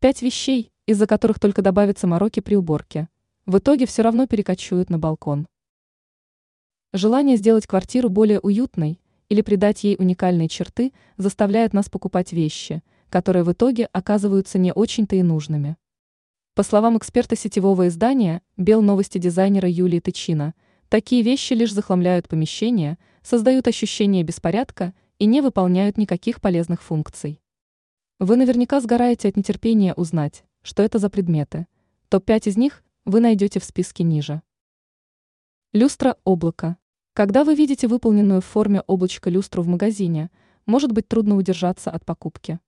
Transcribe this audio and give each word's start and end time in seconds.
Пять 0.00 0.22
вещей, 0.22 0.70
из-за 0.86 1.08
которых 1.08 1.40
только 1.40 1.60
добавится 1.60 2.06
мороки 2.06 2.38
при 2.38 2.54
уборке. 2.54 3.08
В 3.46 3.58
итоге 3.58 3.84
все 3.84 4.02
равно 4.02 4.28
перекочуют 4.28 4.90
на 4.90 4.98
балкон. 5.00 5.48
Желание 6.92 7.36
сделать 7.36 7.66
квартиру 7.66 8.08
более 8.08 8.38
уютной 8.38 9.00
или 9.28 9.42
придать 9.42 9.82
ей 9.82 9.96
уникальные 9.98 10.46
черты 10.48 10.92
заставляет 11.16 11.72
нас 11.72 11.90
покупать 11.90 12.32
вещи, 12.32 12.84
которые 13.10 13.42
в 13.42 13.50
итоге 13.50 13.86
оказываются 13.86 14.56
не 14.56 14.72
очень-то 14.72 15.16
и 15.16 15.24
нужными. 15.24 15.76
По 16.54 16.62
словам 16.62 16.96
эксперта 16.96 17.34
сетевого 17.34 17.88
издания 17.88 18.42
«Бел 18.56 18.82
новости» 18.82 19.18
дизайнера 19.18 19.68
Юлии 19.68 19.98
Тычина, 19.98 20.54
такие 20.88 21.22
вещи 21.22 21.54
лишь 21.54 21.72
захламляют 21.72 22.28
помещение, 22.28 22.98
создают 23.24 23.66
ощущение 23.66 24.22
беспорядка 24.22 24.94
и 25.18 25.26
не 25.26 25.40
выполняют 25.40 25.98
никаких 25.98 26.40
полезных 26.40 26.84
функций. 26.84 27.40
Вы 28.20 28.34
наверняка 28.34 28.80
сгораете 28.80 29.28
от 29.28 29.36
нетерпения 29.36 29.94
узнать, 29.94 30.42
что 30.62 30.82
это 30.82 30.98
за 30.98 31.08
предметы. 31.08 31.68
Топ-5 32.08 32.48
из 32.48 32.56
них 32.56 32.82
вы 33.04 33.20
найдете 33.20 33.60
в 33.60 33.64
списке 33.64 34.02
ниже. 34.02 34.42
Люстра 35.72 36.16
облака. 36.24 36.78
Когда 37.12 37.44
вы 37.44 37.54
видите 37.54 37.86
выполненную 37.86 38.40
в 38.40 38.44
форме 38.44 38.80
облачка 38.88 39.30
люстру 39.30 39.62
в 39.62 39.68
магазине, 39.68 40.32
может 40.66 40.90
быть 40.90 41.06
трудно 41.06 41.36
удержаться 41.36 41.92
от 41.92 42.04
покупки. 42.04 42.58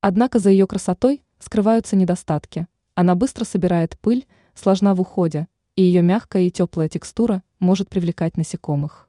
Однако 0.00 0.40
за 0.40 0.50
ее 0.50 0.66
красотой 0.66 1.22
скрываются 1.38 1.94
недостатки. 1.94 2.66
Она 2.96 3.14
быстро 3.14 3.44
собирает 3.44 3.96
пыль, 4.00 4.26
сложна 4.52 4.96
в 4.96 5.00
уходе, 5.00 5.46
и 5.76 5.82
ее 5.82 6.02
мягкая 6.02 6.42
и 6.42 6.50
теплая 6.50 6.88
текстура 6.88 7.44
может 7.60 7.88
привлекать 7.88 8.36
насекомых. 8.36 9.08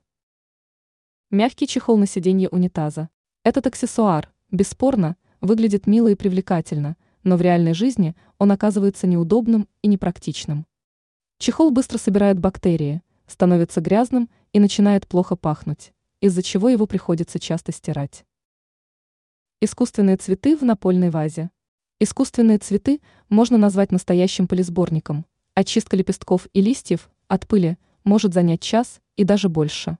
Мягкий 1.31 1.65
чехол 1.65 1.97
на 1.97 2.05
сиденье 2.05 2.47
унитаза. 2.49 3.09
Этот 3.43 3.65
аксессуар, 3.65 4.31
бесспорно, 4.51 5.17
выглядит 5.43 5.87
мило 5.87 6.07
и 6.07 6.15
привлекательно, 6.15 6.95
но 7.23 7.35
в 7.35 7.41
реальной 7.41 7.73
жизни 7.73 8.15
он 8.37 8.51
оказывается 8.51 9.07
неудобным 9.07 9.67
и 9.81 9.89
непрактичным. 9.89 10.65
Чехол 11.37 11.69
быстро 11.69 11.97
собирает 11.97 12.39
бактерии, 12.39 13.01
становится 13.27 13.81
грязным 13.81 14.29
и 14.53 14.59
начинает 14.61 15.05
плохо 15.05 15.35
пахнуть, 15.35 15.93
из-за 16.21 16.41
чего 16.41 16.69
его 16.69 16.87
приходится 16.87 17.39
часто 17.39 17.73
стирать. 17.73 18.25
Искусственные 19.59 20.15
цветы 20.15 20.55
в 20.55 20.61
напольной 20.63 21.09
вазе. 21.09 21.51
Искусственные 21.99 22.59
цветы 22.59 23.01
можно 23.27 23.57
назвать 23.57 23.91
настоящим 23.91 24.47
полисборником. 24.47 25.25
Очистка 25.55 25.97
лепестков 25.97 26.47
и 26.53 26.61
листьев 26.61 27.09
от 27.27 27.47
пыли 27.47 27.77
может 28.05 28.33
занять 28.33 28.61
час 28.61 29.01
и 29.17 29.25
даже 29.25 29.49
больше. 29.49 29.97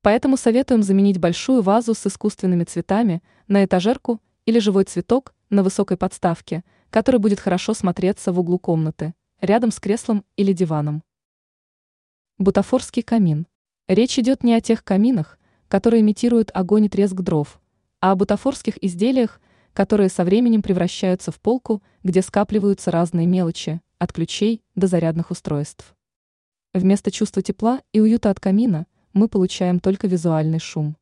Поэтому 0.00 0.38
советуем 0.38 0.82
заменить 0.82 1.18
большую 1.18 1.60
вазу 1.60 1.92
с 1.92 2.06
искусственными 2.06 2.64
цветами 2.64 3.22
на 3.46 3.62
этажерку 3.62 4.22
или 4.46 4.58
живой 4.58 4.84
цветок 4.84 5.34
на 5.48 5.62
высокой 5.62 5.96
подставке, 5.96 6.64
который 6.90 7.20
будет 7.20 7.40
хорошо 7.40 7.74
смотреться 7.74 8.32
в 8.32 8.40
углу 8.40 8.58
комнаты, 8.58 9.14
рядом 9.40 9.70
с 9.70 9.80
креслом 9.80 10.24
или 10.36 10.52
диваном. 10.52 11.02
Бутафорский 12.38 13.02
камин. 13.02 13.46
Речь 13.88 14.18
идет 14.18 14.44
не 14.44 14.54
о 14.54 14.60
тех 14.60 14.84
каминах, 14.84 15.38
которые 15.68 16.00
имитируют 16.00 16.50
огонь 16.54 16.86
и 16.86 16.88
треск 16.88 17.14
дров, 17.14 17.60
а 18.00 18.12
о 18.12 18.16
бутафорских 18.16 18.82
изделиях, 18.82 19.40
которые 19.72 20.08
со 20.08 20.24
временем 20.24 20.62
превращаются 20.62 21.32
в 21.32 21.40
полку, 21.40 21.82
где 22.02 22.22
скапливаются 22.22 22.90
разные 22.90 23.26
мелочи, 23.26 23.80
от 23.98 24.12
ключей 24.12 24.62
до 24.74 24.86
зарядных 24.86 25.30
устройств. 25.30 25.94
Вместо 26.72 27.10
чувства 27.10 27.42
тепла 27.42 27.80
и 27.92 28.00
уюта 28.00 28.30
от 28.30 28.40
камина– 28.40 28.86
мы 29.12 29.28
получаем 29.28 29.80
только 29.80 30.06
визуальный 30.06 30.60
шум. 30.60 30.96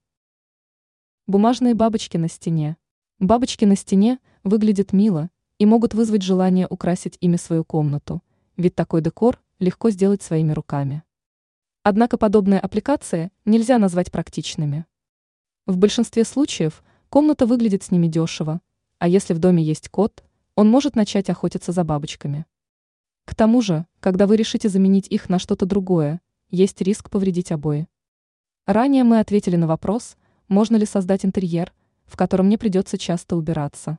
Бумажные 1.26 1.74
бабочки 1.74 2.16
на 2.16 2.28
стене. 2.28 2.78
Бабочки 3.20 3.64
на 3.64 3.74
стене 3.74 4.20
выглядят 4.44 4.92
мило 4.92 5.28
и 5.58 5.66
могут 5.66 5.92
вызвать 5.92 6.22
желание 6.22 6.68
украсить 6.70 7.18
ими 7.20 7.34
свою 7.34 7.64
комнату, 7.64 8.22
ведь 8.56 8.76
такой 8.76 9.02
декор 9.02 9.40
легко 9.58 9.90
сделать 9.90 10.22
своими 10.22 10.52
руками. 10.52 11.02
Однако 11.82 12.16
подобные 12.16 12.60
аппликации 12.60 13.32
нельзя 13.44 13.78
назвать 13.78 14.12
практичными. 14.12 14.86
В 15.66 15.78
большинстве 15.78 16.22
случаев 16.22 16.84
комната 17.08 17.44
выглядит 17.44 17.82
с 17.82 17.90
ними 17.90 18.06
дешево, 18.06 18.60
а 19.00 19.08
если 19.08 19.34
в 19.34 19.40
доме 19.40 19.64
есть 19.64 19.88
кот, 19.88 20.22
он 20.54 20.70
может 20.70 20.94
начать 20.94 21.28
охотиться 21.28 21.72
за 21.72 21.82
бабочками. 21.82 22.46
К 23.24 23.34
тому 23.34 23.62
же, 23.62 23.84
когда 23.98 24.28
вы 24.28 24.36
решите 24.36 24.68
заменить 24.68 25.08
их 25.08 25.28
на 25.28 25.40
что-то 25.40 25.66
другое, 25.66 26.20
есть 26.50 26.80
риск 26.82 27.10
повредить 27.10 27.50
обои. 27.50 27.88
Ранее 28.64 29.02
мы 29.02 29.18
ответили 29.18 29.56
на 29.56 29.66
вопрос, 29.66 30.16
можно 30.46 30.76
ли 30.76 30.86
создать 30.86 31.24
интерьер, 31.24 31.72
в 32.08 32.16
котором 32.16 32.48
не 32.48 32.56
придется 32.56 32.98
часто 32.98 33.36
убираться. 33.36 33.98